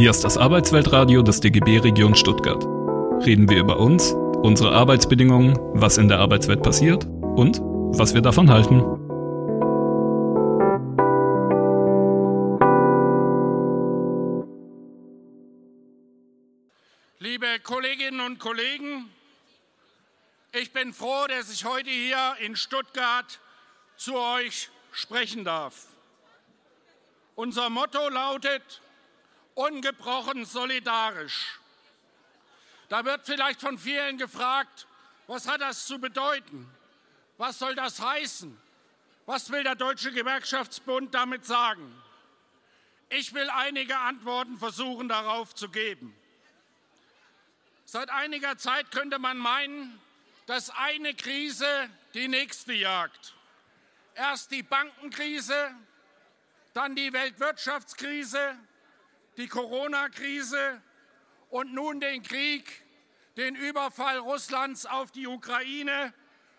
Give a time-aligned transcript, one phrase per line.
[0.00, 2.64] Hier ist das Arbeitsweltradio des DGB Region Stuttgart.
[3.26, 8.48] Reden wir über uns, unsere Arbeitsbedingungen, was in der Arbeitswelt passiert und was wir davon
[8.48, 8.80] halten.
[17.18, 19.10] Liebe Kolleginnen und Kollegen,
[20.52, 23.38] ich bin froh, dass ich heute hier in Stuttgart
[23.98, 25.88] zu euch sprechen darf.
[27.34, 28.80] Unser Motto lautet
[29.60, 31.58] ungebrochen solidarisch.
[32.88, 34.86] Da wird vielleicht von vielen gefragt,
[35.26, 36.68] was hat das zu bedeuten?
[37.36, 38.58] Was soll das heißen?
[39.26, 41.94] Was will der Deutsche Gewerkschaftsbund damit sagen?
[43.10, 46.16] Ich will einige Antworten versuchen darauf zu geben.
[47.84, 50.00] Seit einiger Zeit könnte man meinen,
[50.46, 53.34] dass eine Krise die nächste jagt.
[54.14, 55.74] Erst die Bankenkrise,
[56.72, 58.56] dann die Weltwirtschaftskrise,
[59.36, 60.82] die Corona-Krise
[61.50, 62.84] und nun den Krieg,
[63.36, 66.12] den Überfall Russlands auf die Ukraine,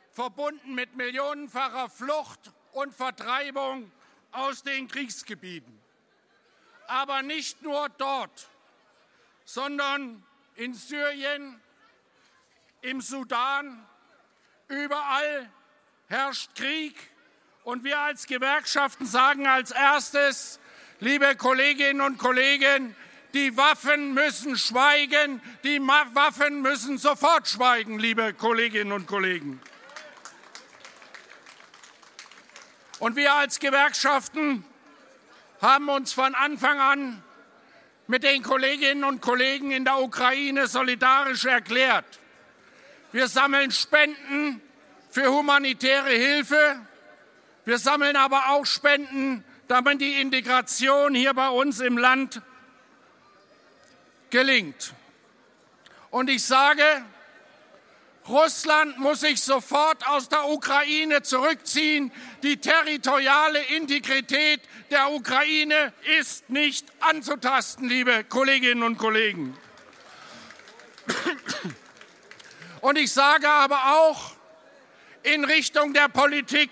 [0.09, 3.91] verbunden mit millionenfacher Flucht und Vertreibung
[4.31, 5.79] aus den Kriegsgebieten.
[6.87, 8.49] Aber nicht nur dort,
[9.45, 10.25] sondern
[10.55, 11.61] in Syrien,
[12.81, 13.87] im Sudan,
[14.67, 15.49] überall
[16.07, 16.95] herrscht Krieg
[17.63, 20.59] und wir als Gewerkschaften sagen als erstes,
[21.01, 22.95] liebe Kolleginnen und Kollegen,
[23.33, 29.59] die Waffen müssen schweigen, die Waffen müssen sofort schweigen, liebe Kolleginnen und Kollegen.
[32.99, 34.63] Und wir als Gewerkschaften
[35.59, 37.23] haben uns von Anfang an
[38.05, 42.05] mit den Kolleginnen und Kollegen in der Ukraine solidarisch erklärt.
[43.11, 44.61] Wir sammeln Spenden
[45.09, 46.79] für humanitäre Hilfe.
[47.65, 52.41] Wir sammeln aber auch Spenden, damit die Integration hier bei uns im Land
[54.29, 54.93] gelingt.
[56.09, 56.83] Und ich sage,
[58.27, 62.11] Russland muss sich sofort aus der Ukraine zurückziehen.
[62.43, 64.59] Die territoriale Integrität
[64.89, 69.57] der Ukraine ist nicht anzutasten, liebe Kolleginnen und Kollegen.
[72.81, 74.33] Und ich sage aber auch
[75.23, 76.71] in Richtung der Politik,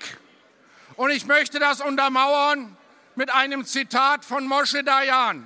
[0.98, 2.76] und ich möchte das untermauern
[3.20, 5.46] mit einem Zitat von Moshe Dayan.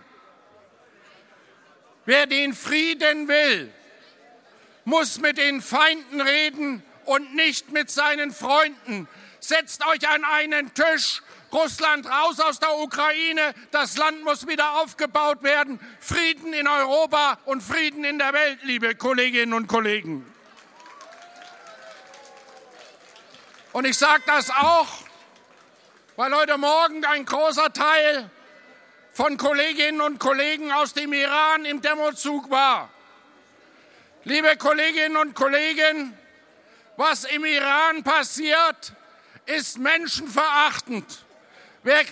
[2.06, 3.73] Wer den Frieden will,
[4.85, 9.07] muss mit den Feinden reden und nicht mit seinen Freunden.
[9.39, 15.41] Setzt euch an einen Tisch, Russland raus aus der Ukraine, das Land muss wieder aufgebaut
[15.41, 15.79] werden.
[16.00, 20.31] Frieden in Europa und Frieden in der Welt, liebe Kolleginnen und Kollegen.
[23.72, 25.03] Und ich sage das auch,
[26.16, 28.29] weil heute Morgen ein großer Teil
[29.12, 32.90] von Kolleginnen und Kollegen aus dem Iran im Demozug war.
[34.23, 36.18] Liebe Kolleginnen und Kollegen,
[36.97, 38.94] was im Iran passiert,
[39.46, 41.25] ist menschenverachtend.
[41.81, 42.03] Wer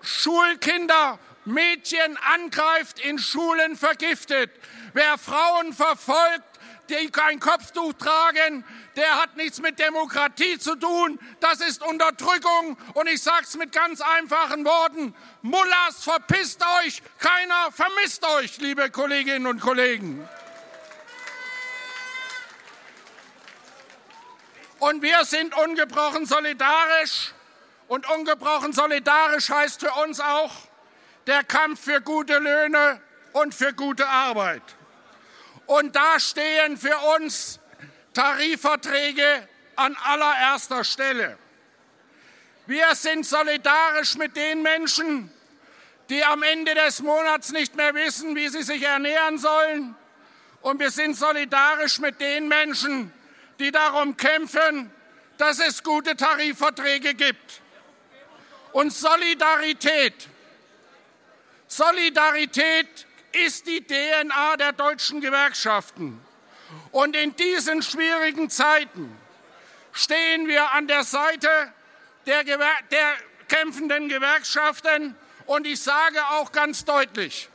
[0.00, 4.50] Schulkinder, Mädchen angreift, in Schulen vergiftet,
[4.94, 6.49] wer Frauen verfolgt,
[6.90, 8.64] die kein Kopftuch tragen,
[8.96, 11.18] der hat nichts mit Demokratie zu tun.
[11.40, 12.76] Das ist Unterdrückung.
[12.94, 15.14] Und ich sage es mit ganz einfachen Worten.
[15.42, 17.02] Mullahs, verpisst euch.
[17.18, 20.28] Keiner vermisst euch, liebe Kolleginnen und Kollegen.
[24.80, 27.32] Und wir sind ungebrochen solidarisch.
[27.86, 30.52] Und ungebrochen solidarisch heißt für uns auch
[31.26, 33.00] der Kampf für gute Löhne
[33.32, 34.62] und für gute Arbeit.
[35.70, 37.60] Und da stehen für uns
[38.12, 41.38] Tarifverträge an allererster Stelle.
[42.66, 45.30] Wir sind solidarisch mit den Menschen,
[46.08, 49.94] die am Ende des Monats nicht mehr wissen, wie sie sich ernähren sollen.
[50.60, 53.12] Und wir sind solidarisch mit den Menschen,
[53.60, 54.90] die darum kämpfen,
[55.38, 57.60] dass es gute Tarifverträge gibt.
[58.72, 60.26] Und Solidarität,
[61.68, 66.20] Solidarität ist die DNA der deutschen Gewerkschaften.
[66.92, 69.16] Und in diesen schwierigen Zeiten
[69.92, 71.48] stehen wir an der Seite
[72.26, 73.12] der, Gewer der
[73.48, 75.16] kämpfenden Gewerkschaften.
[75.46, 77.48] Und ich sage auch ganz deutlich,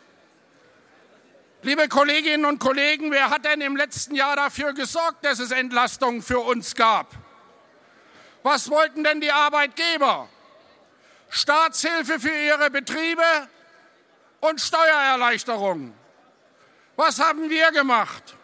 [1.61, 6.21] liebe Kolleginnen und Kollegen, wer hat denn im letzten Jahr dafür gesorgt, dass es Entlastungen
[6.21, 7.11] für uns gab?
[8.43, 10.29] Was wollten denn die Arbeitgeber?
[11.29, 13.23] Staatshilfe für ihre Betriebe?
[14.49, 15.93] Und Steuererleichterungen.
[16.95, 18.35] Was haben wir gemacht?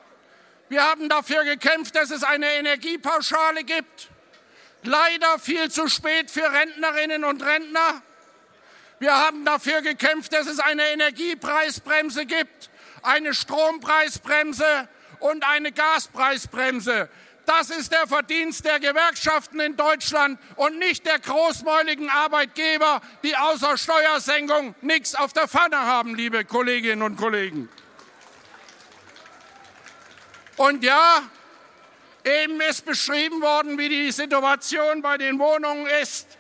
[0.70, 4.10] Wir haben dafür gekämpft, dass es eine Energiepauschale gibt.
[4.84, 8.02] Leider viel zu spät für Rentnerinnen und Rentner.
[9.00, 12.70] Wir haben dafür gekämpft, dass es eine Energiepreisbremse gibt,
[13.02, 14.88] eine Strompreisbremse
[15.20, 17.10] und eine Gaspreisbremse.
[17.58, 23.78] Das ist der Verdienst der Gewerkschaften in Deutschland und nicht der großmäuligen Arbeitgeber, die außer
[23.78, 27.68] Steuersenkung nichts auf der Pfanne haben, liebe Kolleginnen und Kollegen.
[30.56, 31.24] Und ja,
[32.24, 36.38] eben ist beschrieben worden, wie die Situation bei den Wohnungen ist.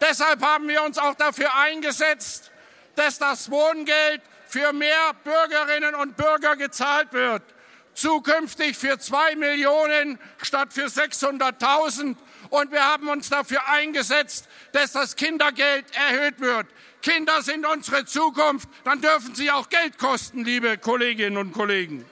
[0.00, 2.50] Deshalb haben wir uns auch dafür eingesetzt,
[2.96, 7.53] dass das Wohngeld für mehr Bürgerinnen und Bürger gezahlt wird.
[7.94, 12.16] Zukünftig für zwei Millionen statt für 600.000.
[12.50, 16.66] Und wir haben uns dafür eingesetzt, dass das Kindergeld erhöht wird.
[17.02, 22.04] Kinder sind unsere Zukunft, dann dürfen sie auch Geld kosten, liebe Kolleginnen und Kollegen.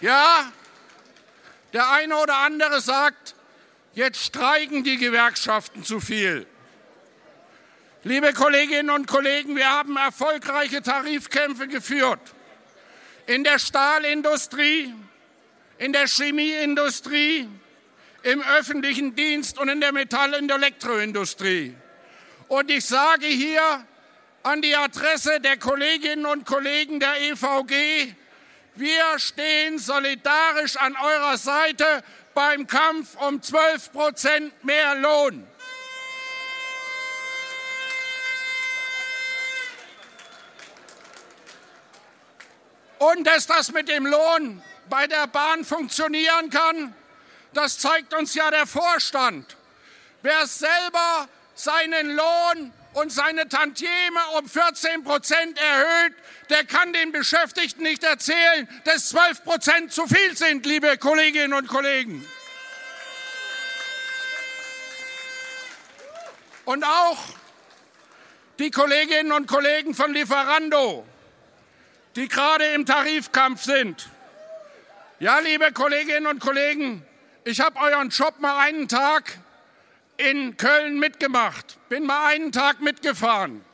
[0.00, 0.50] Ja,
[1.72, 3.34] der eine oder andere sagt,
[3.92, 6.46] Jetzt streiken die Gewerkschaften zu viel.
[8.02, 12.20] Liebe Kolleginnen und Kollegen, wir haben erfolgreiche Tarifkämpfe geführt.
[13.26, 14.94] In der Stahlindustrie,
[15.76, 17.46] in der Chemieindustrie,
[18.22, 21.74] im öffentlichen Dienst und in der Metall- und Elektroindustrie.
[22.48, 23.84] Und ich sage hier
[24.44, 28.14] an die Adresse der Kolleginnen und Kollegen der EVG,
[28.76, 32.02] wir stehen solidarisch an eurer Seite
[32.32, 35.46] beim Kampf um 12 Prozent mehr Lohn.
[43.00, 46.94] Und dass das mit dem Lohn bei der Bahn funktionieren kann,
[47.54, 49.56] das zeigt uns ja der Vorstand.
[50.20, 56.12] Wer selber seinen Lohn und seine Tantieme um 14 Prozent erhöht,
[56.50, 61.68] der kann den Beschäftigten nicht erzählen, dass 12 Prozent zu viel sind, liebe Kolleginnen und
[61.68, 62.28] Kollegen.
[66.66, 67.18] Und auch
[68.58, 71.06] die Kolleginnen und Kollegen von Lieferando,
[72.16, 74.08] die gerade im Tarifkampf sind.
[75.18, 77.04] Ja, liebe Kolleginnen und Kollegen,
[77.44, 79.38] ich habe euren Job mal einen Tag
[80.16, 83.64] in Köln mitgemacht, bin mal einen Tag mitgefahren.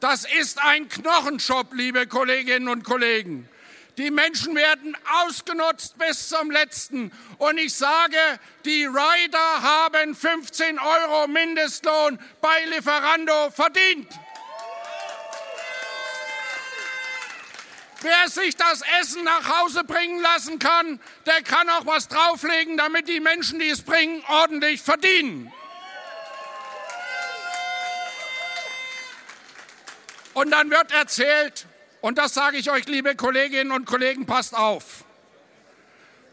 [0.00, 3.48] Das ist ein Knochenjob, liebe Kolleginnen und Kollegen.
[3.98, 4.94] Die Menschen werden
[5.24, 7.10] ausgenutzt bis zum letzten.
[7.38, 8.18] Und ich sage,
[8.66, 14.08] die Rider haben 15 Euro Mindestlohn bei Lieferando verdient.
[18.06, 23.08] Wer sich das Essen nach Hause bringen lassen kann, der kann auch was drauflegen, damit
[23.08, 25.52] die Menschen, die es bringen, ordentlich verdienen.
[30.34, 31.66] Und dann wird erzählt,
[32.00, 35.04] und das sage ich euch, liebe Kolleginnen und Kollegen, passt auf.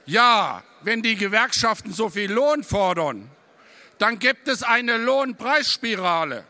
[0.06, 3.32] Ja, wenn die Gewerkschaften so viel Lohn fordern,
[3.98, 6.46] dann gibt es eine Lohnpreisspirale.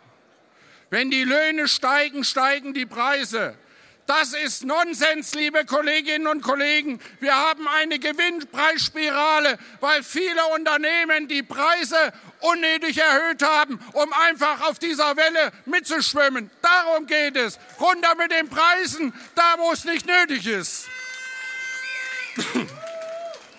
[0.89, 3.57] Wenn die Löhne steigen, steigen die Preise.
[4.05, 6.99] Das ist Nonsens, liebe Kolleginnen und Kollegen.
[7.21, 12.11] Wir haben eine Gewinnpreisspirale, weil viele Unternehmen die Preise
[12.41, 16.51] unnötig erhöht haben, um einfach auf dieser Welle mitzuschwimmen.
[16.61, 17.57] Darum geht es.
[17.79, 20.89] Runter mit den Preisen, da wo es nicht nötig ist.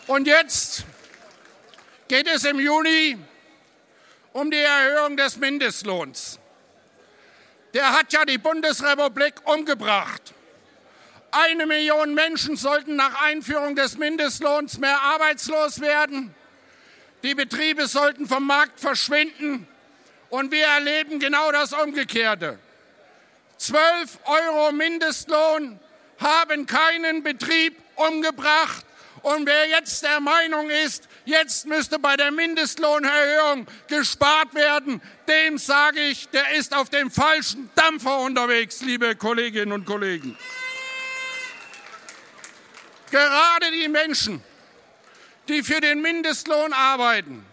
[0.06, 0.84] Und jetzt
[2.06, 3.16] geht es im Juni
[4.34, 6.38] um die Erhöhung des Mindestlohns.
[7.74, 10.23] Der hat ja die Bundesrepublik umgebracht.
[11.36, 16.32] Eine Million Menschen sollten nach Einführung des Mindestlohns mehr arbeitslos werden.
[17.24, 19.66] Die Betriebe sollten vom Markt verschwinden.
[20.30, 22.60] Und wir erleben genau das Umgekehrte.
[23.56, 25.80] 12 Euro Mindestlohn
[26.18, 28.86] haben keinen Betrieb umgebracht.
[29.22, 35.98] Und wer jetzt der Meinung ist, jetzt müsste bei der Mindestlohnerhöhung gespart werden, dem sage
[35.98, 40.38] ich, der ist auf dem falschen Dampfer unterwegs, liebe Kolleginnen und Kollegen.
[43.10, 44.42] Gerade die Menschen,
[45.48, 47.44] die für den Mindestlohn arbeiten,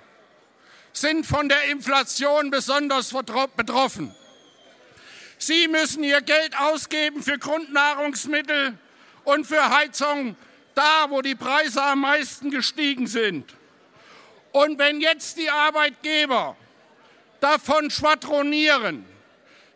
[0.94, 3.14] sind von der Inflation besonders
[3.56, 4.16] betroffen.
[5.38, 8.78] Sie müssen ihr Geld ausgeben für Grundnahrungsmittel
[9.24, 10.36] und für Heizung,
[10.76, 13.56] da wo die Preise am meisten gestiegen sind.
[14.52, 16.56] Und wenn jetzt die Arbeitgeber
[17.40, 19.06] davon schwadronieren,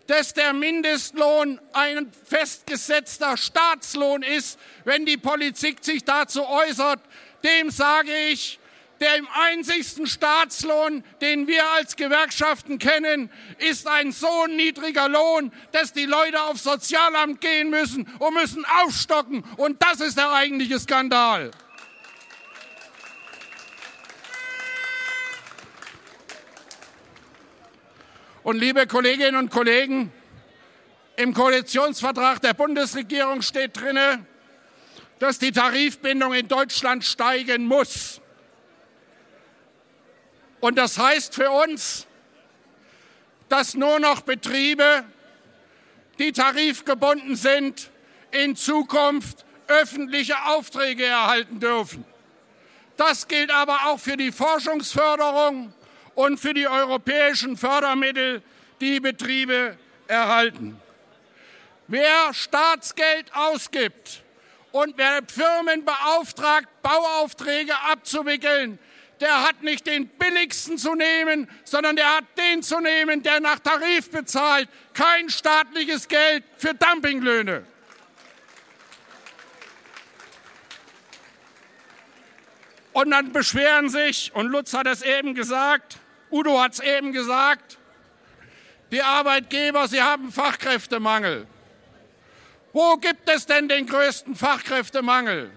[0.08, 7.00] dass der Mindestlohn ein festgesetzter Staatslohn ist, wenn die Politik sich dazu äußert,
[7.44, 8.60] dem sage ich,
[9.00, 15.92] der im einzigsten Staatslohn, den wir als Gewerkschaften kennen, ist ein so niedriger Lohn, dass
[15.92, 19.44] die Leute aufs Sozialamt gehen müssen und müssen aufstocken.
[19.58, 21.52] Und das ist der eigentliche Skandal.
[28.46, 30.14] Und liebe Kolleginnen und Kollegen,
[31.16, 33.98] im Koalitionsvertrag der Bundesregierung steht drin,
[35.18, 38.22] dass die Tarifbindung in Deutschland steigen muss.
[40.60, 42.06] Und das heißt für uns,
[43.50, 45.06] dass nur noch Betriebe,
[46.20, 47.90] die tarifgebunden sind,
[48.30, 52.06] in Zukunft öffentliche Aufträge erhalten dürfen.
[52.96, 55.74] Das gilt aber auch für die Forschungsförderung
[56.16, 58.42] und für die europäischen Fördermittel,
[58.82, 60.80] die Betriebe erhalten.
[61.88, 64.24] Wer Staatsgeld ausgibt
[64.72, 68.80] und wer Firmen beauftragt, Bauaufträge abzuwickeln,
[69.22, 73.60] der hat nicht den billigsten zu nehmen, sondern der hat den zu nehmen, der nach
[73.60, 74.68] Tarif bezahlt.
[74.94, 77.66] Kein staatliches Geld für Dumpinglöhne.
[82.92, 85.98] Und dann beschweren sich, und Lutz hat es eben gesagt,
[86.32, 87.78] Udo hat es eben gesagt,
[88.92, 91.48] die Arbeitgeber, sie haben Fachkräftemangel.
[92.74, 95.50] Wo gibt es denn den größten Fachkräftemangel?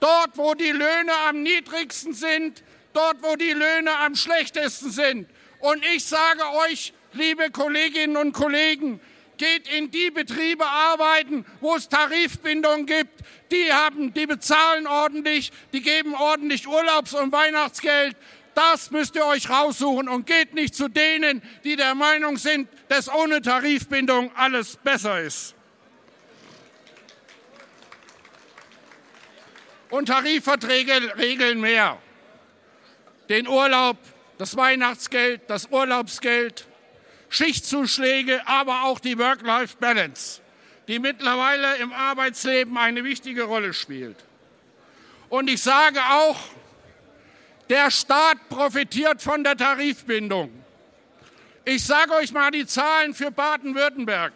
[0.00, 2.62] Dort, wo die Löhne am niedrigsten sind,
[2.92, 5.28] dort, wo die Löhne am schlechtesten sind.
[5.60, 9.00] Und ich sage euch, liebe Kolleginnen und Kollegen,
[9.36, 13.20] geht in die Betriebe arbeiten, wo es Tarifbindung gibt.
[13.50, 18.16] Die haben, die bezahlen ordentlich, die geben ordentlich Urlaubs- und Weihnachtsgeld.
[18.56, 23.06] Das müsst ihr euch raussuchen und geht nicht zu denen, die der Meinung sind, dass
[23.06, 25.54] ohne Tarifbindung alles besser ist.
[29.90, 31.98] Und Tarifverträge regeln mehr
[33.28, 33.98] den Urlaub,
[34.38, 36.66] das Weihnachtsgeld, das Urlaubsgeld,
[37.28, 40.40] Schichtzuschläge, aber auch die Work-Life-Balance,
[40.88, 44.16] die mittlerweile im Arbeitsleben eine wichtige Rolle spielt.
[45.28, 46.38] Und ich sage auch,
[47.68, 50.50] der Staat profitiert von der Tarifbindung.
[51.64, 54.32] Ich sage euch mal die Zahlen für Baden-Württemberg.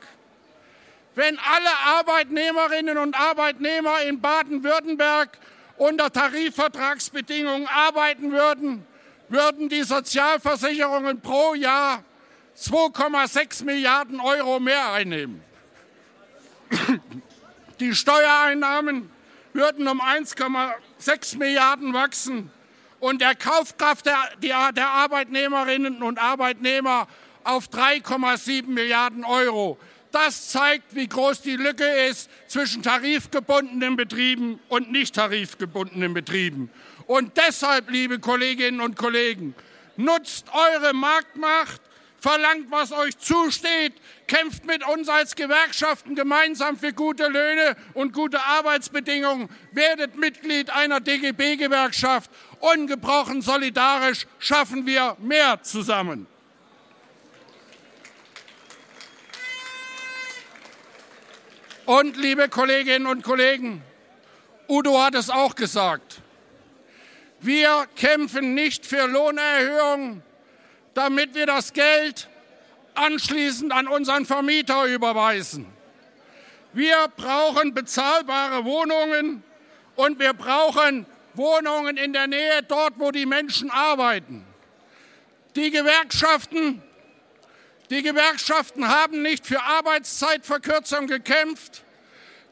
[1.15, 5.39] Wenn alle Arbeitnehmerinnen und Arbeitnehmer in Baden-Württemberg
[5.77, 8.85] unter Tarifvertragsbedingungen arbeiten würden,
[9.29, 12.03] würden die Sozialversicherungen pro Jahr
[12.57, 15.43] 2,6 Milliarden Euro mehr einnehmen.
[17.79, 19.11] Die Steuereinnahmen
[19.53, 22.51] würden um 1,6 Milliarden wachsen
[23.01, 27.09] und der Kaufkraft der, der Arbeitnehmerinnen und Arbeitnehmer
[27.45, 29.79] auf 3,7 Milliarden Euro.
[30.13, 36.71] Das zeigt, wie groß die Lücke ist zwischen tarifgebundenen Betrieben und nicht tarifgebundenen Betrieben.
[37.07, 39.55] Und deshalb, liebe Kolleginnen und Kollegen,
[39.97, 41.81] nutzt eure Marktmacht,
[42.21, 43.95] verlangt, was euch zusteht,
[44.27, 51.01] kämpft mit uns als Gewerkschaften gemeinsam für gute Löhne und gute Arbeitsbedingungen, werdet Mitglied einer
[51.01, 52.31] DGB-Gewerkschaft.
[52.61, 56.27] Ungebrochen solidarisch schaffen wir mehr zusammen.
[61.87, 63.83] Und liebe Kolleginnen und Kollegen,
[64.69, 66.21] Udo hat es auch gesagt,
[67.41, 70.23] wir kämpfen nicht für Lohnerhöhungen,
[70.95, 72.29] damit wir das Geld
[72.95, 75.67] anschließend an unseren Vermieter überweisen.
[76.73, 79.43] Wir brauchen bezahlbare Wohnungen
[79.97, 84.45] und wir brauchen Wohnungen in der Nähe dort, wo die Menschen arbeiten.
[85.57, 86.83] Die Gewerkschaften
[87.91, 91.83] die Gewerkschaften haben nicht für Arbeitszeitverkürzung gekämpft,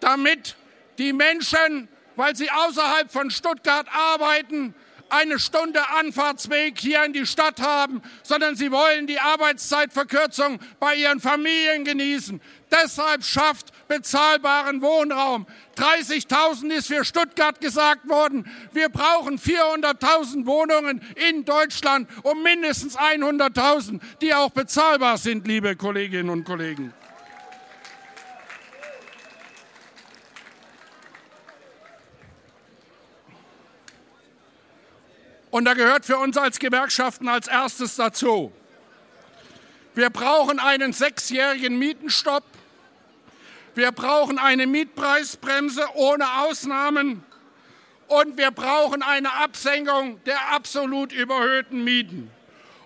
[0.01, 0.57] damit
[0.99, 4.75] die Menschen, weil sie außerhalb von Stuttgart arbeiten,
[5.11, 11.21] eine Stunde Anfahrtsweg hier in die Stadt haben, sondern sie wollen die Arbeitszeitverkürzung bei ihren
[11.21, 12.41] Familien genießen.
[12.71, 15.47] Deshalb schafft bezahlbaren Wohnraum.
[15.77, 18.51] 30.000 ist für Stuttgart gesagt worden.
[18.73, 21.01] Wir brauchen 400.000 Wohnungen
[21.31, 26.93] in Deutschland um mindestens 100.000, die auch bezahlbar sind, liebe Kolleginnen und Kollegen.
[35.51, 38.53] Und da gehört für uns als Gewerkschaften als erstes dazu.
[39.95, 42.45] Wir brauchen einen sechsjährigen Mietenstopp
[43.79, 47.23] wir brauchen eine Mietpreisbremse ohne Ausnahmen
[48.09, 52.29] und wir brauchen eine Absenkung der absolut überhöhten Mieten.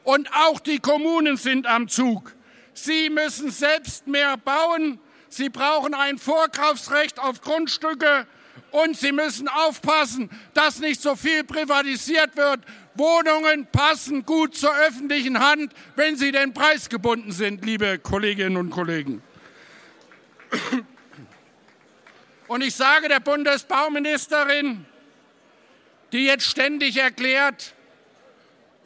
[0.05, 2.35] Und auch die Kommunen sind am Zug.
[2.75, 5.01] Sie müssen selbst mehr bauen.
[5.31, 8.27] Sie brauchen ein Vorkaufsrecht auf Grundstücke
[8.73, 12.61] und sie müssen aufpassen, dass nicht so viel privatisiert wird.
[12.95, 19.23] Wohnungen passen gut zur öffentlichen Hand, wenn sie denn preisgebunden sind, liebe Kolleginnen und Kollegen.
[22.49, 24.85] Und ich sage der Bundesbauministerin,
[26.13, 27.75] die jetzt ständig erklärt,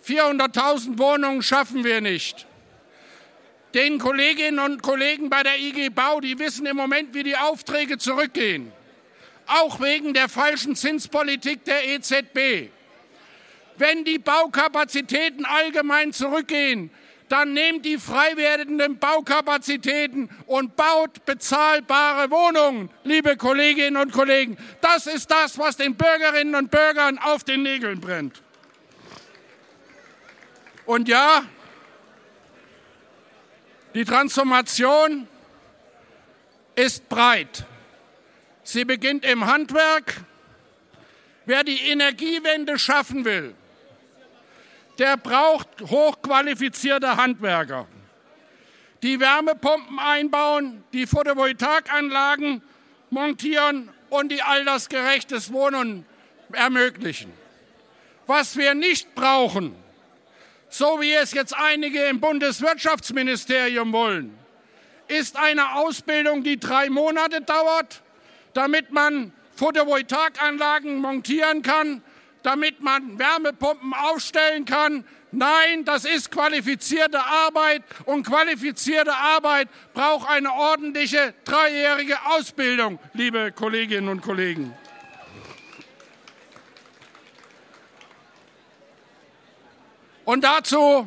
[0.07, 2.47] 400.000 Wohnungen schaffen wir nicht.
[3.75, 7.99] Den Kolleginnen und Kollegen bei der IG Bau, die wissen im Moment, wie die Aufträge
[7.99, 8.73] zurückgehen.
[9.47, 12.71] Auch wegen der falschen Zinspolitik der EZB.
[13.76, 16.91] Wenn die Baukapazitäten allgemein zurückgehen,
[17.29, 24.57] dann nehmt die frei werdenden Baukapazitäten und baut bezahlbare Wohnungen, liebe Kolleginnen und Kollegen.
[24.81, 28.43] Das ist das, was den Bürgerinnen und Bürgern auf den Nägeln brennt.
[30.87, 31.43] Und ja,
[33.95, 35.26] die Transformation
[36.76, 37.65] ist breit.
[38.67, 40.17] Sie beginnt im Handwerk.
[41.45, 43.55] Wer die Energiewende schaffen will,
[44.99, 47.87] der braucht hochqualifizierte Handwerker,
[49.05, 52.61] die Wärmepumpen einbauen, die Photovoltaikanlagen
[53.11, 56.05] montieren und die altersgerechtes Wohnen
[56.51, 57.33] ermöglichen.
[58.27, 59.77] Was wir nicht brauchen,
[60.69, 64.37] so wie es jetzt einige im Bundeswirtschaftsministerium wollen,
[65.07, 68.03] ist eine Ausbildung, die drei Monate dauert,
[68.57, 72.03] damit man Photovoltaikanlagen montieren kann,
[72.43, 75.05] damit man Wärmepumpen aufstellen kann.
[75.33, 84.09] Nein, das ist qualifizierte Arbeit und qualifizierte Arbeit braucht eine ordentliche dreijährige Ausbildung, liebe Kolleginnen
[84.09, 84.73] und Kollegen.
[90.25, 91.07] Und dazu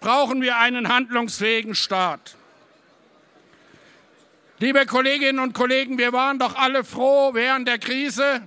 [0.00, 2.35] brauchen wir einen handlungsfähigen Staat.
[4.58, 8.40] Liebe Kolleginnen und Kollegen, wir waren doch alle froh während der Krise,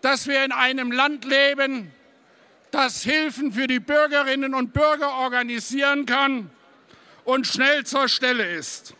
[0.00, 1.92] dass wir in einem Land leben,
[2.70, 6.50] das Hilfen für die Bürgerinnen und Bürger organisieren kann
[7.24, 8.94] und schnell zur Stelle ist.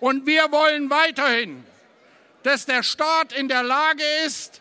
[0.00, 1.64] Und wir wollen weiterhin,
[2.42, 4.60] dass der Staat in der Lage ist,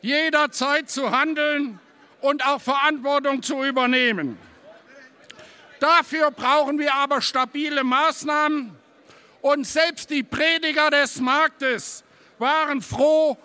[0.00, 1.78] jederzeit zu handeln
[2.22, 4.38] und auch Verantwortung zu übernehmen.
[5.78, 8.78] Dafür brauchen wir aber stabile Maßnahmen.
[9.40, 12.04] Und selbst die Prediger des Marktes
[12.38, 13.36] waren froh,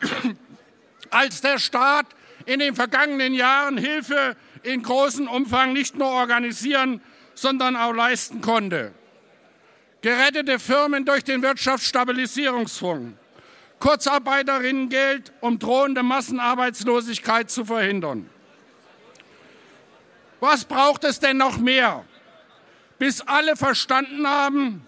[1.10, 2.06] als der Staat
[2.46, 7.00] in den vergangenen Jahren Hilfe in großem Umfang nicht nur organisieren,
[7.34, 8.92] sondern auch leisten konnte.
[10.02, 13.14] Gerettete Firmen durch den Wirtschaftsstabilisierungsfonds,
[13.78, 18.28] Kurzarbeiterinnengeld, um drohende Massenarbeitslosigkeit zu verhindern.
[20.40, 22.04] Was braucht es denn noch mehr,
[22.98, 24.86] bis alle verstanden haben,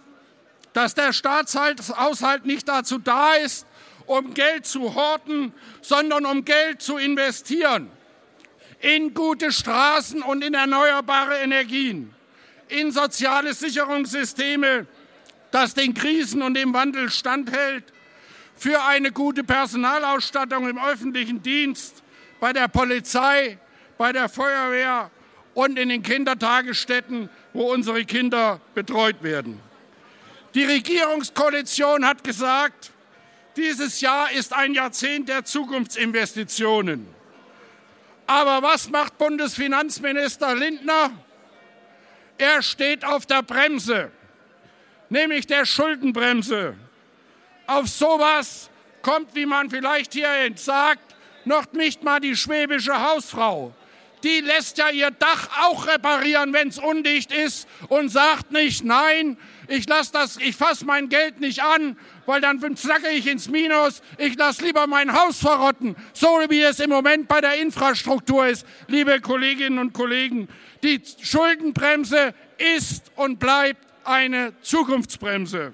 [0.72, 3.66] dass der Staatshaushalt nicht dazu da ist,
[4.06, 7.90] um Geld zu horten, sondern um Geld zu investieren
[8.82, 12.12] in gute Straßen und in erneuerbare Energien,
[12.68, 14.86] in soziale Sicherungssysteme,
[15.52, 17.84] das den Krisen und dem Wandel standhält,
[18.56, 22.02] für eine gute Personalausstattung im öffentlichen Dienst,
[22.40, 23.58] bei der Polizei,
[23.98, 25.10] bei der Feuerwehr
[25.54, 29.60] und in den Kindertagesstätten, wo unsere Kinder betreut werden.
[30.54, 32.90] Die Regierungskoalition hat gesagt,
[33.56, 37.06] dieses Jahr ist ein Jahrzehnt der Zukunftsinvestitionen.
[38.26, 41.10] Aber was macht Bundesfinanzminister Lindner?
[42.38, 44.10] Er steht auf der Bremse,
[45.08, 46.74] nämlich der Schuldenbremse.
[47.66, 48.70] Auf sowas
[49.02, 53.74] kommt, wie man vielleicht hier sagt, noch nicht mal die schwäbische Hausfrau.
[54.22, 59.36] Die lässt ja ihr Dach auch reparieren, wenn es undicht ist und sagt nicht, nein,
[59.72, 64.02] ich lasse das, ich fasse mein Geld nicht an, weil dann zacke ich ins Minus.
[64.18, 68.66] Ich lasse lieber mein Haus verrotten, so wie es im Moment bei der Infrastruktur ist.
[68.88, 70.48] Liebe Kolleginnen und Kollegen,
[70.82, 75.72] die Schuldenbremse ist und bleibt eine Zukunftsbremse.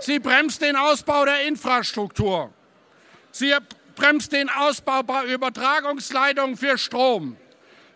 [0.00, 2.52] Sie bremst den Ausbau der Infrastruktur.
[3.30, 3.54] Sie
[3.94, 7.36] bremst den Ausbau bei Übertragungsleitungen für Strom.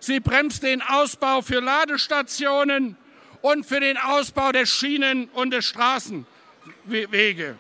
[0.01, 2.97] Sie bremst den Ausbau für Ladestationen
[3.43, 7.59] und für den Ausbau der Schienen und der Straßenwege.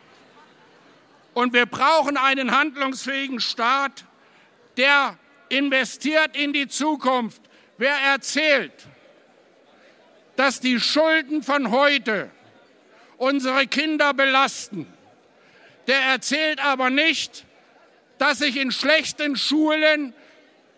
[1.35, 4.05] Und wir brauchen einen handlungsfähigen Staat,
[4.77, 5.17] der
[5.49, 7.43] investiert in die Zukunft.
[7.77, 8.73] Wer erzählt,
[10.37, 12.31] dass die Schulden von heute
[13.17, 14.87] unsere Kinder belasten,
[15.87, 17.45] der erzählt aber nicht,
[18.19, 20.13] dass sich in schlechten Schulen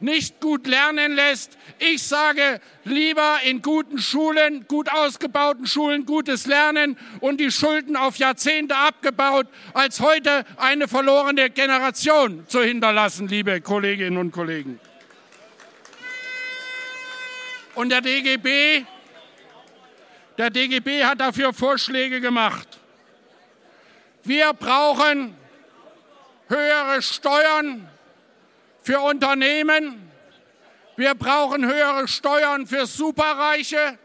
[0.00, 1.58] nicht gut lernen lässt.
[1.78, 8.16] Ich sage lieber in guten Schulen, gut ausgebauten Schulen, gutes Lernen und die Schulden auf
[8.16, 14.80] Jahrzehnte abgebaut, als heute eine verlorene Generation zu hinterlassen, liebe Kolleginnen und Kollegen.
[17.74, 18.84] Und der DGB,
[20.38, 22.80] der DGB hat dafür Vorschläge gemacht.
[24.24, 25.34] Wir brauchen
[26.48, 27.89] höhere Steuern
[28.90, 30.10] für Unternehmen.
[30.96, 33.96] Wir brauchen höhere Steuern für Superreiche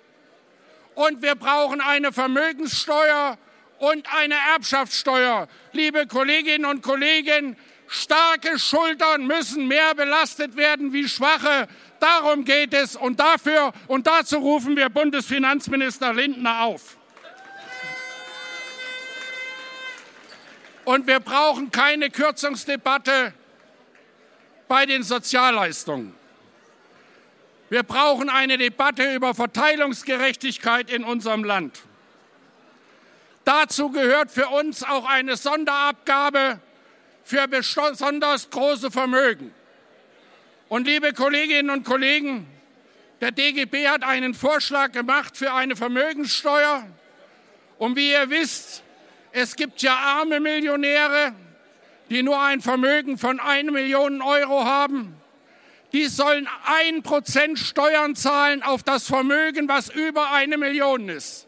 [0.93, 3.39] und wir brauchen eine Vermögenssteuer
[3.79, 5.47] und eine Erbschaftssteuer.
[5.71, 11.67] Liebe Kolleginnen und Kollegen, starke Schultern müssen mehr belastet werden wie schwache.
[11.99, 16.95] Darum geht es und dafür und dazu rufen wir Bundesfinanzminister Lindner auf.
[20.83, 23.33] Und wir brauchen keine Kürzungsdebatte
[24.67, 26.13] bei den Sozialleistungen.
[27.69, 31.81] Wir brauchen eine Debatte über Verteilungsgerechtigkeit in unserem Land.
[33.43, 36.59] Dazu gehört für uns auch eine Sonderabgabe
[37.23, 39.53] für besonders große Vermögen.
[40.69, 42.47] Und liebe Kolleginnen und Kollegen,
[43.21, 46.85] der DGB hat einen Vorschlag gemacht für eine Vermögenssteuer.
[47.77, 48.83] Und wie ihr wisst,
[49.31, 51.33] es gibt ja arme Millionäre,
[52.09, 55.15] die nur ein Vermögen von 1 Million Euro haben.
[55.93, 61.47] Die sollen ein Prozent Steuern zahlen auf das Vermögen, was über eine Million ist.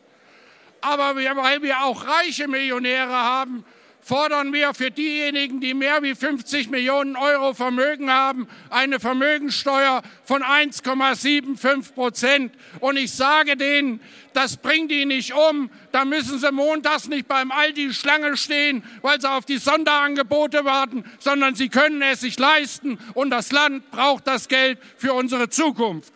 [0.82, 3.66] Aber weil wir auch reiche Millionäre haben,
[4.02, 10.44] fordern wir für diejenigen, die mehr wie 50 Millionen Euro Vermögen haben, eine Vermögensteuer von
[10.44, 12.54] 1,75 Prozent.
[12.80, 14.00] Und ich sage denen,
[14.34, 15.70] das bringt die nicht um.
[15.92, 21.04] Da müssen sie montags nicht beim Aldi Schlange stehen, weil sie auf die Sonderangebote warten,
[21.20, 22.98] sondern sie können es sich leisten.
[23.14, 26.14] Und das Land braucht das Geld für unsere Zukunft.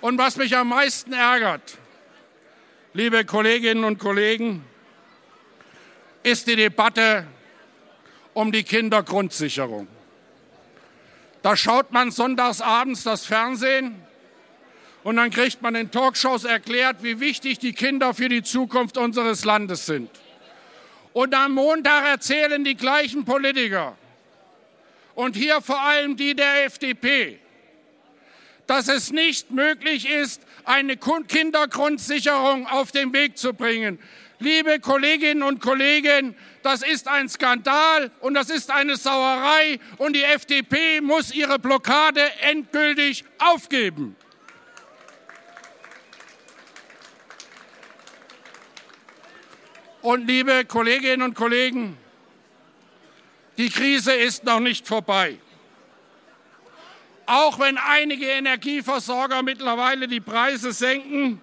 [0.00, 1.75] Und was mich am meisten ärgert,
[2.96, 4.64] liebe Kolleginnen und Kollegen,
[6.22, 7.26] ist die Debatte
[8.32, 9.86] um die Kindergrundsicherung.
[11.42, 14.02] Da schaut man sonntags abends das Fernsehen
[15.02, 19.44] und dann kriegt man in Talkshows erklärt, wie wichtig die Kinder für die Zukunft unseres
[19.44, 20.08] Landes sind.
[21.12, 23.94] Und am Montag erzählen die gleichen Politiker
[25.14, 27.40] und hier vor allem die der FDP,
[28.66, 33.98] dass es nicht möglich ist, eine Kindergrundsicherung auf den Weg zu bringen.
[34.38, 40.24] Liebe Kolleginnen und Kollegen, das ist ein Skandal und das ist eine Sauerei und die
[40.24, 44.16] FDP muss ihre Blockade endgültig aufgeben.
[50.02, 51.96] Und liebe Kolleginnen und Kollegen,
[53.56, 55.38] die Krise ist noch nicht vorbei.
[57.26, 61.40] Auch wenn einige Energieversorger mittlerweile die Preise senken,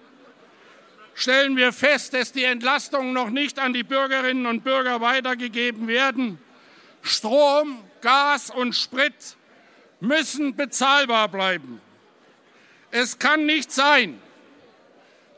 [1.14, 6.38] stellen wir fest, dass die Entlastungen noch nicht an die Bürgerinnen und Bürger weitergegeben werden.
[7.02, 9.36] Strom, Gas und Sprit
[10.00, 11.80] müssen bezahlbar bleiben.
[12.90, 14.20] Es kann nicht sein,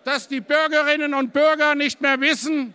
[0.05, 2.75] dass die Bürgerinnen und Bürger nicht mehr wissen,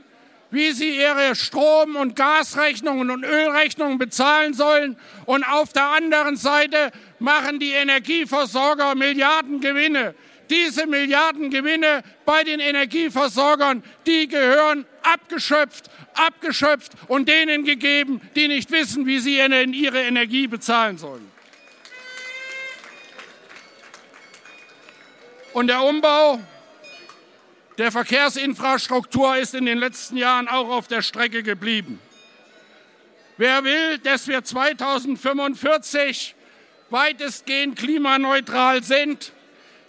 [0.52, 4.98] wie sie ihre Strom- und Gasrechnungen und Ölrechnungen bezahlen sollen.
[5.26, 10.14] Und auf der anderen Seite machen die Energieversorger Milliardengewinne.
[10.50, 19.06] Diese Milliardengewinne bei den Energieversorgern, die gehören abgeschöpft, abgeschöpft und denen gegeben, die nicht wissen,
[19.06, 21.32] wie sie ihre Energie bezahlen sollen.
[25.54, 26.40] Und der Umbau
[27.82, 32.00] der Verkehrsinfrastruktur ist in den letzten Jahren auch auf der Strecke geblieben.
[33.38, 36.36] Wer will, dass wir 2045
[36.92, 39.34] weitestgehend klimaneutral sind,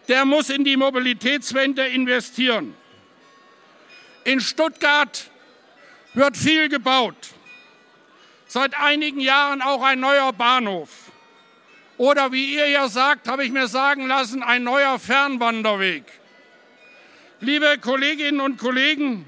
[0.08, 2.74] der muss in die Mobilitätswende investieren.
[4.24, 5.30] In Stuttgart
[6.14, 7.34] wird viel gebaut.
[8.46, 10.88] Seit einigen Jahren auch ein neuer Bahnhof.
[11.98, 16.21] Oder wie ihr ja sagt, habe ich mir sagen lassen, ein neuer Fernwanderweg.
[17.44, 19.26] Liebe Kolleginnen und Kollegen,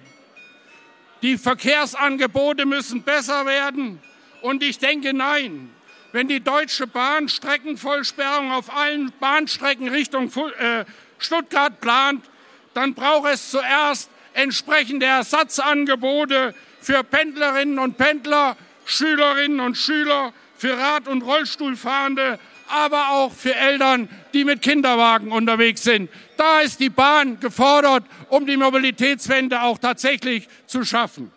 [1.23, 4.01] die Verkehrsangebote müssen besser werden.
[4.41, 5.75] Und ich denke, nein,
[6.13, 10.85] wenn die Deutsche Bahn Streckenvollsperrung auf allen Bahnstrecken Richtung äh,
[11.19, 12.25] Stuttgart plant,
[12.73, 21.09] dann braucht es zuerst entsprechende Ersatzangebote für Pendlerinnen und Pendler, Schülerinnen und Schüler, für Rad-
[21.09, 26.11] und Rollstuhlfahrende, aber auch für Eltern, die mit Kinderwagen unterwegs sind.
[26.37, 31.31] Da ist die Bahn gefordert, um die Mobilitätswende auch tatsächlich zu schaffen.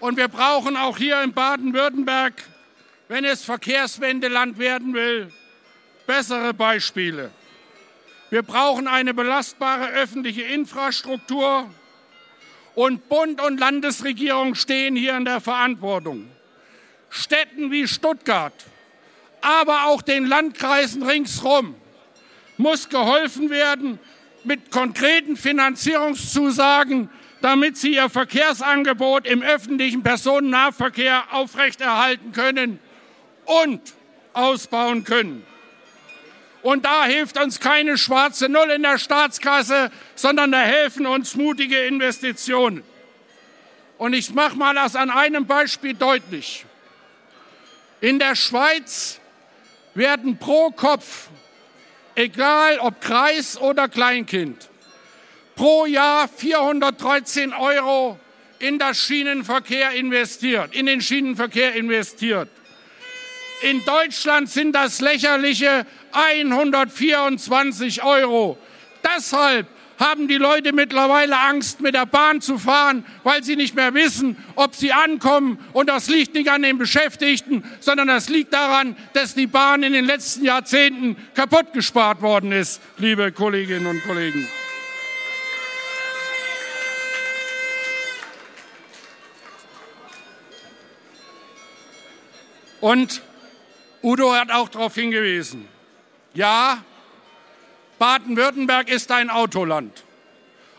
[0.00, 2.34] Und wir brauchen auch hier in Baden-Württemberg,
[3.08, 5.32] wenn es Verkehrswendeland werden will,
[6.06, 7.30] bessere Beispiele.
[8.30, 11.68] Wir brauchen eine belastbare öffentliche Infrastruktur
[12.74, 16.30] und Bund und Landesregierung stehen hier in der Verantwortung.
[17.10, 18.54] Städten wie Stuttgart,
[19.40, 21.74] aber auch den Landkreisen ringsherum
[22.58, 23.98] muss geholfen werden
[24.44, 27.08] mit konkreten Finanzierungszusagen,
[27.40, 32.80] damit sie ihr Verkehrsangebot im öffentlichen Personennahverkehr aufrechterhalten können
[33.44, 33.80] und
[34.32, 35.44] ausbauen können.
[36.62, 41.78] Und da hilft uns keine schwarze Null in der Staatskasse, sondern da helfen uns mutige
[41.84, 42.82] Investitionen.
[43.96, 46.66] Und ich mache mal das an einem Beispiel deutlich.
[48.00, 49.20] In der Schweiz
[49.94, 51.28] werden pro Kopf,
[52.14, 54.68] egal ob Kreis oder Kleinkind,
[55.56, 58.18] pro Jahr 413 Euro
[58.60, 62.48] in das Schienenverkehr investiert, in den Schienenverkehr investiert.
[63.62, 68.56] In Deutschland sind das lächerliche 124 Euro.
[69.02, 69.66] Deshalb
[69.98, 74.36] haben die Leute mittlerweile Angst, mit der Bahn zu fahren, weil sie nicht mehr wissen,
[74.54, 75.58] ob sie ankommen.
[75.72, 79.92] Und das liegt nicht an den Beschäftigten, sondern das liegt daran, dass die Bahn in
[79.92, 84.48] den letzten Jahrzehnten kaputt gespart worden ist, liebe Kolleginnen und Kollegen.
[92.80, 93.22] Und
[94.02, 95.66] Udo hat auch darauf hingewiesen.
[96.34, 96.84] Ja,
[97.98, 100.04] Baden-Württemberg ist ein Autoland.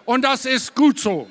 [0.05, 1.29] Und das ist gut so.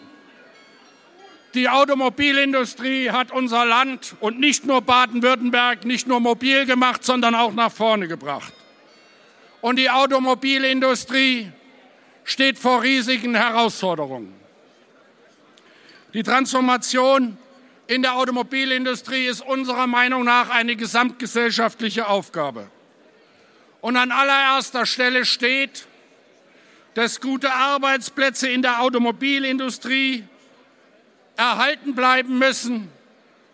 [1.54, 7.54] Die Automobilindustrie hat unser Land und nicht nur Baden-Württemberg nicht nur mobil gemacht, sondern auch
[7.54, 8.52] nach vorne gebracht.
[9.60, 11.50] Und die Automobilindustrie
[12.24, 14.34] steht vor riesigen Herausforderungen.
[16.14, 17.38] Die Transformation
[17.86, 22.70] in der Automobilindustrie ist unserer Meinung nach eine gesamtgesellschaftliche Aufgabe.
[23.80, 25.86] Und an allererster Stelle steht,
[26.94, 30.24] dass gute Arbeitsplätze in der Automobilindustrie
[31.36, 32.90] erhalten bleiben müssen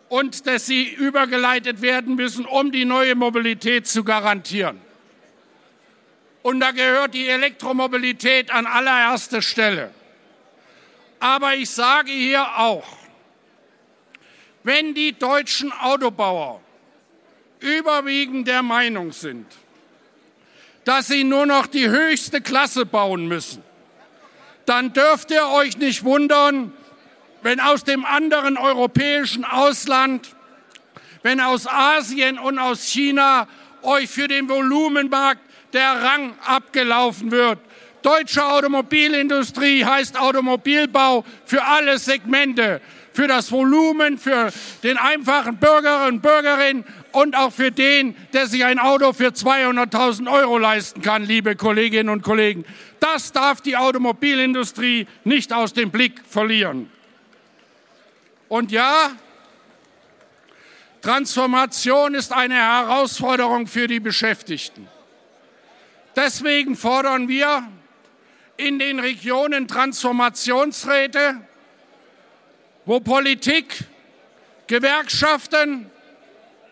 [0.09, 4.81] und dass sie übergeleitet werden müssen, um die neue Mobilität zu garantieren.
[6.43, 9.93] Und da gehört die Elektromobilität an allererster Stelle.
[11.21, 12.87] Aber ich sage hier auch,
[14.63, 16.61] wenn die deutschen Autobauer
[17.61, 19.47] überwiegend der Meinung sind,
[20.85, 23.63] dass sie nur noch die höchste Klasse bauen müssen,
[24.67, 26.73] dann dürft ihr euch nicht wundern,
[27.43, 30.35] wenn aus dem anderen europäischen Ausland,
[31.23, 33.47] wenn aus Asien und aus China
[33.83, 35.41] euch für den Volumenmarkt
[35.73, 37.59] der Rang abgelaufen wird.
[38.03, 42.81] Deutsche Automobilindustrie heißt Automobilbau für alle Segmente
[43.15, 48.65] für das Volumen, für den einfachen Bürgerinnen und Bürgerinnen und auch für den, der sich
[48.65, 52.65] ein Auto für 200.000 Euro leisten kann, liebe Kolleginnen und Kollegen.
[52.99, 56.91] Das darf die Automobilindustrie nicht aus dem Blick verlieren.
[58.49, 59.13] Und ja,
[61.03, 64.89] Transformation ist eine Herausforderung für die Beschäftigten.
[66.17, 67.63] Deswegen fordern wir
[68.57, 71.41] in den Regionen Transformationsräte,
[72.87, 73.85] wo Politik,
[74.67, 75.91] Gewerkschaften,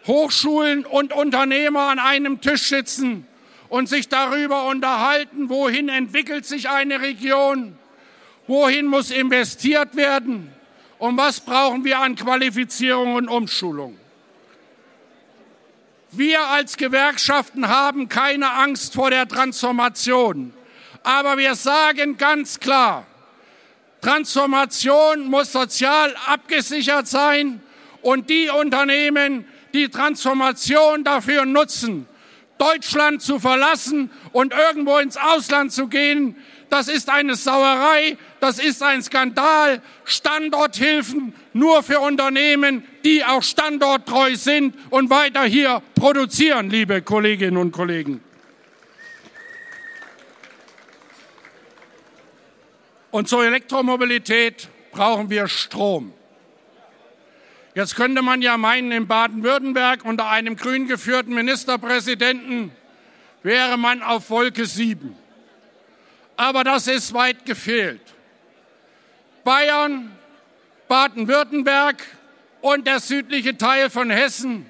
[0.06, 3.26] Hochschulen und Unternehmer an einem Tisch sitzen
[3.68, 7.78] und sich darüber unterhalten, wohin entwickelt sich eine Region,
[8.46, 10.52] wohin muss investiert werden
[10.98, 13.98] und was brauchen wir an Qualifizierung und Umschulung.
[16.10, 20.52] Wir als Gewerkschaften haben keine Angst vor der Transformation,
[21.02, 23.06] aber wir sagen ganz klar,
[24.02, 27.62] Transformation muss sozial abgesichert sein
[28.02, 32.06] und die Unternehmen, die Transformation dafür nutzen,
[32.58, 36.36] Deutschland zu verlassen und irgendwo ins Ausland zu gehen,
[36.72, 39.82] das ist eine Sauerei, das ist ein Skandal.
[40.06, 47.72] Standorthilfen nur für Unternehmen, die auch standorttreu sind und weiter hier produzieren, liebe Kolleginnen und
[47.72, 48.22] Kollegen.
[53.10, 56.14] Und zur Elektromobilität brauchen wir Strom.
[57.74, 62.70] Jetzt könnte man ja meinen, in Baden-Württemberg unter einem grün geführten Ministerpräsidenten
[63.42, 65.16] wäre man auf Wolke 7.
[66.36, 68.00] Aber das ist weit gefehlt.
[69.44, 70.10] Bayern,
[70.88, 72.02] Baden-Württemberg
[72.60, 74.66] und der südliche Teil von Hessen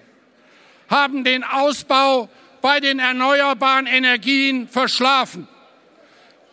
[0.89, 2.29] haben den Ausbau
[2.61, 5.49] bei den erneuerbaren Energien verschlafen.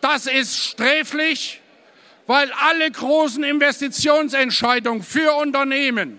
[0.00, 1.60] Das ist sträflich
[2.30, 6.16] weil alle großen Investitionsentscheidungen für Unternehmen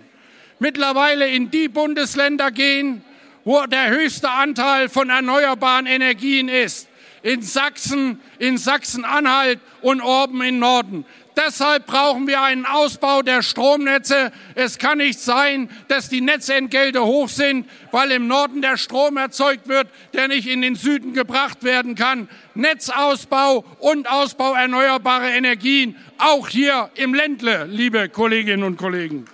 [0.62, 3.04] mittlerweile in die Bundesländer gehen,
[3.44, 6.88] wo der höchste Anteil von erneuerbaren Energien ist.
[7.24, 11.04] In Sachsen, in Sachsen-Anhalt und oben im Norden.
[11.36, 14.32] Deshalb brauchen wir einen Ausbau der Stromnetze.
[14.54, 19.66] Es kann nicht sein, dass die Netzentgelte hoch sind, weil im Norden der Strom erzeugt
[19.66, 22.28] wird, der nicht in den Süden gebracht werden kann.
[22.54, 29.26] Netzausbau und Ausbau erneuerbarer Energien, auch hier im Ländle, liebe Kolleginnen und Kollegen.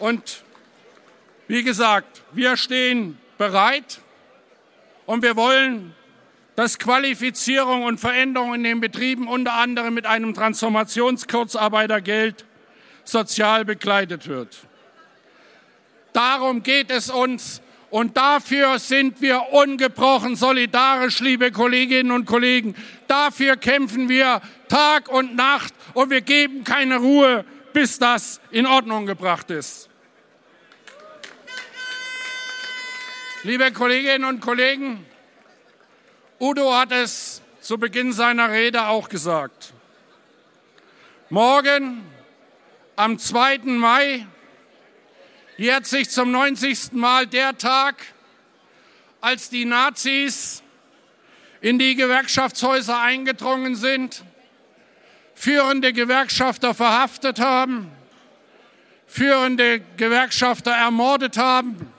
[0.00, 0.42] Und
[1.46, 4.00] wie gesagt, wir stehen bereit
[5.06, 5.94] und wir wollen
[6.60, 12.44] dass Qualifizierung und Veränderung in den Betrieben unter anderem mit einem Transformationskurzarbeitergeld
[13.04, 14.58] sozial begleitet wird.
[16.12, 22.74] Darum geht es uns und dafür sind wir ungebrochen solidarisch, liebe Kolleginnen und Kollegen.
[23.08, 29.06] Dafür kämpfen wir Tag und Nacht und wir geben keine Ruhe, bis das in Ordnung
[29.06, 29.89] gebracht ist.
[33.42, 35.06] Liebe Kolleginnen und Kollegen,
[36.38, 39.72] Udo hat es zu Beginn seiner Rede auch gesagt.
[41.30, 42.04] Morgen,
[42.96, 43.60] am 2.
[43.64, 44.26] Mai,
[45.56, 46.92] jährt sich zum 90.
[46.92, 47.94] Mal der Tag,
[49.22, 50.62] als die Nazis
[51.62, 54.22] in die Gewerkschaftshäuser eingedrungen sind,
[55.34, 57.90] führende Gewerkschafter verhaftet haben,
[59.06, 61.90] führende Gewerkschafter ermordet haben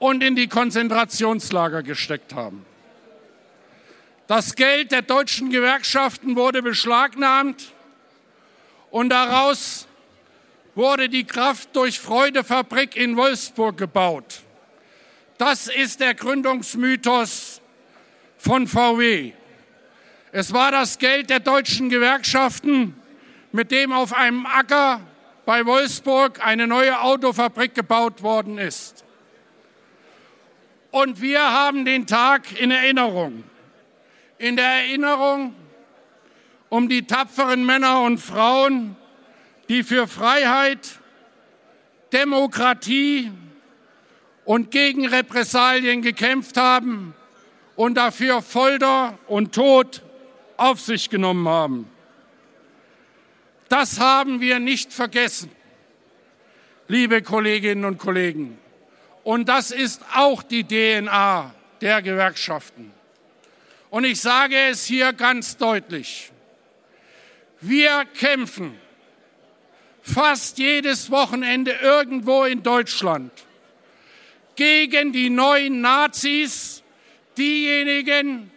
[0.00, 2.64] und in die Konzentrationslager gesteckt haben.
[4.26, 7.72] Das Geld der deutschen Gewerkschaften wurde beschlagnahmt
[8.90, 9.86] und daraus
[10.74, 14.40] wurde die Kraft durch Freudefabrik in Wolfsburg gebaut.
[15.36, 17.60] Das ist der Gründungsmythos
[18.38, 19.32] von VW.
[20.32, 22.94] Es war das Geld der deutschen Gewerkschaften,
[23.52, 25.00] mit dem auf einem Acker
[25.44, 29.04] bei Wolfsburg eine neue Autofabrik gebaut worden ist.
[30.90, 33.44] Und wir haben den Tag in Erinnerung
[34.40, 35.54] in der Erinnerung
[36.70, 38.96] um die tapferen Männer und Frauen,
[39.68, 40.98] die für Freiheit,
[42.12, 43.30] Demokratie
[44.46, 47.14] und gegen Repressalien gekämpft haben
[47.76, 50.02] und dafür Folter und Tod
[50.56, 51.90] auf sich genommen haben.
[53.68, 55.50] Das haben wir nicht vergessen,
[56.88, 58.58] liebe Kolleginnen und Kollegen.
[59.30, 62.90] Und das ist auch die DNA der Gewerkschaften.
[63.88, 66.32] Und ich sage es hier ganz deutlich.
[67.60, 68.76] Wir kämpfen
[70.02, 73.30] fast jedes Wochenende irgendwo in Deutschland
[74.56, 76.82] gegen die neuen Nazis,
[77.38, 78.50] diejenigen,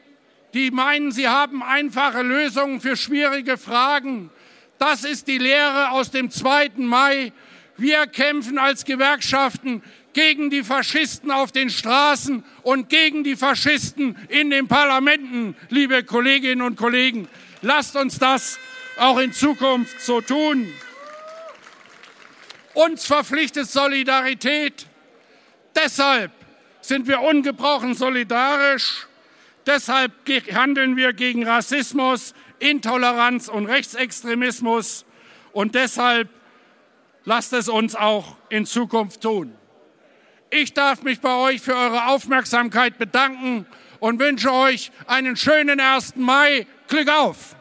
[0.55, 4.31] die meinen, sie haben einfache Lösungen für schwierige Fragen.
[4.79, 6.71] Das ist die Lehre aus dem 2.
[6.77, 7.31] Mai.
[7.77, 14.49] Wir kämpfen als Gewerkschaften gegen die Faschisten auf den Straßen und gegen die Faschisten in
[14.49, 17.27] den Parlamenten, liebe Kolleginnen und Kollegen.
[17.61, 18.59] Lasst uns das
[18.97, 20.71] auch in Zukunft so tun.
[22.73, 24.87] Uns verpflichtet Solidarität.
[25.75, 26.31] Deshalb
[26.81, 29.07] sind wir ungebrochen solidarisch.
[29.65, 30.11] Deshalb
[30.51, 35.05] handeln wir gegen Rassismus, Intoleranz und Rechtsextremismus.
[35.53, 36.29] Und deshalb
[37.25, 39.55] lasst es uns auch in Zukunft tun.
[40.55, 43.65] Ich darf mich bei euch für eure Aufmerksamkeit bedanken
[43.99, 46.15] und wünsche euch einen schönen 1.
[46.15, 46.67] Mai.
[46.87, 47.55] Glück auf!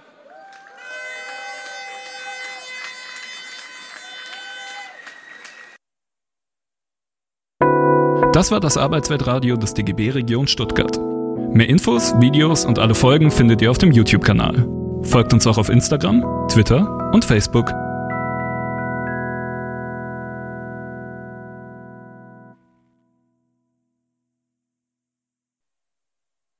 [8.34, 10.98] Das war das Arbeitsweltradio des DGB Region Stuttgart.
[11.54, 14.66] Mehr Infos, Videos und alle Folgen findet ihr auf dem YouTube-Kanal.
[15.02, 17.72] Folgt uns auch auf Instagram, Twitter und Facebook.